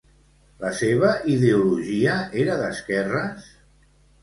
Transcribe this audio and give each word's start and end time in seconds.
La 0.63 0.71
seva 0.79 1.11
ideologia 1.33 2.17
era 2.47 2.59
d'esquerres? 2.65 3.49